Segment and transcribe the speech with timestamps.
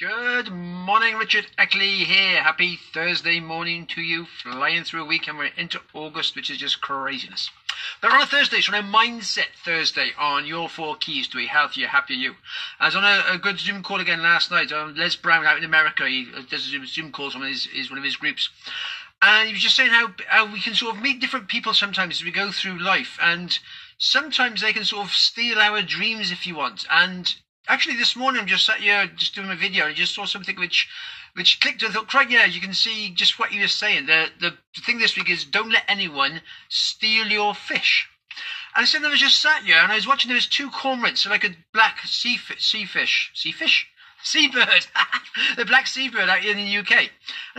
[0.00, 2.40] Good morning, Richard Eckley here.
[2.40, 4.26] Happy Thursday morning to you.
[4.26, 7.50] Flying through a week and we're into August, which is just craziness.
[8.00, 11.46] But on a Thursday, so on a Mindset Thursday on your four keys to a
[11.46, 12.36] healthier, happier you.
[12.78, 14.70] I was on a, a good Zoom call again last night.
[14.70, 17.98] Um, Les Brown out in America, he does a Zoom calls on his, his one
[17.98, 18.50] of his groups.
[19.20, 22.18] And he was just saying how, how we can sort of meet different people sometimes
[22.18, 23.18] as we go through life.
[23.20, 23.58] And
[23.98, 26.86] sometimes they can sort of steal our dreams if you want.
[26.88, 27.34] And
[27.68, 30.24] actually this morning I'm just sat here just doing a video and I just saw
[30.24, 30.88] something which
[31.34, 34.06] which clicked and thought, Craig, yeah, you can see just what you were saying.
[34.06, 38.08] The, the, the thing this week is don't let anyone steal your fish.
[38.74, 40.70] And I said I was just sat here and I was watching there was two
[40.70, 43.86] cormorants, so like a black sea, sea fish, sea fish,
[44.22, 44.86] seabird,
[45.56, 46.92] the black seabird out here in the UK.
[46.92, 47.08] And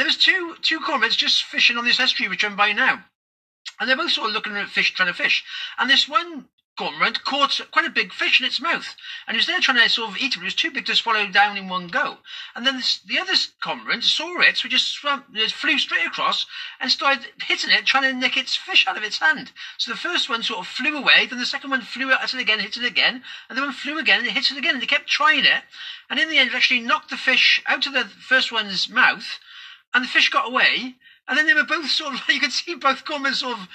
[0.00, 3.04] there was two two cormorants just fishing on this estuary which I'm by now.
[3.78, 5.44] And they're both sort of looking at fish, trying to fish.
[5.78, 8.94] And this one cormorant caught quite a big fish in its mouth,
[9.26, 10.84] and he was there trying to sort of eat it, but it was too big
[10.86, 12.18] to swallow down in one go.
[12.54, 16.46] And then this, the other cormorant saw it, so just swam, flew straight across
[16.78, 19.52] and started hitting it, trying to nick its fish out of its hand.
[19.78, 22.40] So the first one sort of flew away, then the second one flew at it
[22.40, 24.82] again, hit it again, and the one flew again and it hit it again, and
[24.82, 25.62] they kept trying it,
[26.10, 29.38] and in the end it actually knocked the fish out of the first one's mouth,
[29.94, 30.96] and the fish got away,
[31.28, 33.68] and then they were both sort of, you could see both cormorants sort of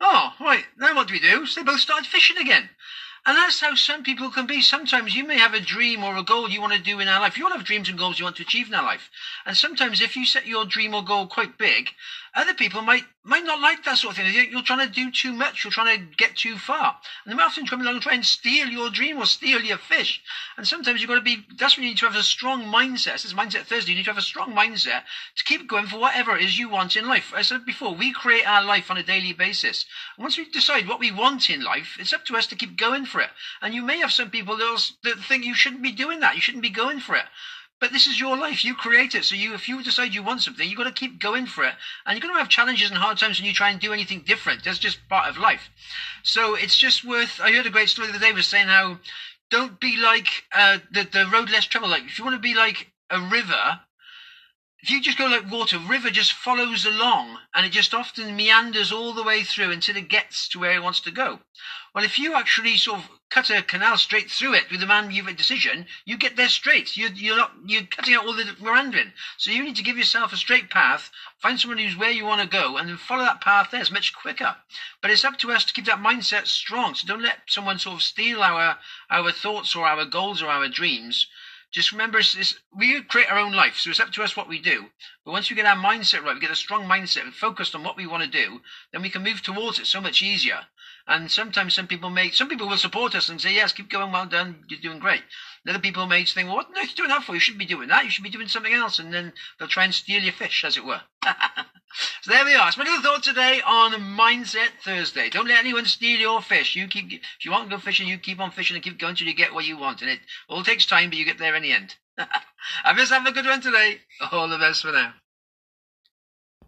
[0.00, 0.64] Oh, right.
[0.76, 1.46] Now what do we do?
[1.46, 2.70] So they both started fishing again.
[3.26, 4.62] And that's how some people can be.
[4.62, 7.20] Sometimes you may have a dream or a goal you want to do in our
[7.20, 7.36] life.
[7.36, 9.10] You all have dreams and goals you want to achieve in our life.
[9.44, 11.90] And sometimes if you set your dream or goal quite big,
[12.34, 14.48] other people might might not like that sort of thing.
[14.50, 15.62] You're trying to do too much.
[15.62, 16.96] You're trying to get too far.
[17.24, 20.22] And the often come along and try and steal your dream or steal your fish.
[20.56, 23.12] And sometimes you've got to be, that's when you need to have a strong mindset.
[23.12, 23.92] This is Mindset Thursday.
[23.92, 25.02] You need to have a strong mindset
[25.36, 27.32] to keep going for whatever it is you want in life.
[27.34, 29.84] As I said before, we create our life on a daily basis.
[30.16, 32.76] And once we decide what we want in life, it's up to us to keep
[32.78, 33.30] going for it.
[33.60, 36.34] And you may have some people that think you shouldn't be doing that.
[36.34, 37.24] You shouldn't be going for it.
[37.80, 38.64] But this is your life.
[38.64, 39.24] You create it.
[39.24, 41.74] So you, if you decide you want something, you've got to keep going for it.
[42.04, 44.24] And you're going to have challenges and hard times when you try and do anything
[44.26, 44.64] different.
[44.64, 45.70] That's just part of life.
[46.22, 48.98] So it's just worth, I heard a great story the other day was saying how
[49.50, 51.88] don't be like uh, the, the road less travel.
[51.88, 53.80] Like if you want to be like a river,
[54.80, 58.92] if you just go like water, river just follows along and it just often meanders
[58.92, 61.40] all the way through until it gets to where it wants to go.
[61.92, 65.10] Well, if you actually sort of cut a canal straight through it with a man
[65.10, 66.96] you've a decision, you get there straight.
[66.96, 69.12] You're, you're not you're cutting out all the meandering.
[69.36, 72.42] So you need to give yourself a straight path, find someone who's where you want
[72.42, 73.80] to go, and then follow that path there.
[73.80, 74.54] It's much quicker.
[75.02, 76.94] But it's up to us to keep that mindset strong.
[76.94, 78.78] So don't let someone sort of steal our
[79.10, 81.26] our thoughts or our goals or our dreams
[81.70, 84.58] just remember, it's, we create our own life, so it's up to us what we
[84.58, 84.86] do.
[85.24, 87.82] But once we get our mindset right, we get a strong mindset and focused on
[87.82, 88.62] what we want to do,
[88.92, 90.66] then we can move towards it so much easier.
[91.06, 94.12] And sometimes some people may, some people will support us and say, yes, keep going,
[94.12, 95.22] well done, you're doing great.
[95.64, 97.34] And other people may think, well, what are you doing that for?
[97.34, 98.04] You shouldn't be doing that.
[98.04, 98.98] You should be doing something else.
[98.98, 101.00] And then they'll try and steal your fish, as it were.
[102.28, 102.70] so there we are.
[102.76, 105.30] Little thought today on Mindset Thursday.
[105.30, 106.76] Don't let anyone steal your fish.
[106.76, 109.14] You keep, if you want to go fishing, you keep on fishing and keep going
[109.14, 110.02] till you get what you want.
[110.02, 111.94] And it all takes time, but you get there in the end.
[112.18, 114.00] I just have a good one today.
[114.30, 115.14] All the best for now.